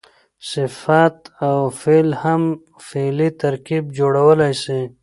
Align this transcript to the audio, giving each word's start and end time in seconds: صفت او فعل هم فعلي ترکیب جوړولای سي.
صفت 0.51 1.17
او 1.47 1.57
فعل 1.81 2.09
هم 2.23 2.43
فعلي 2.89 3.29
ترکیب 3.41 3.83
جوړولای 3.97 4.53
سي. 4.63 4.79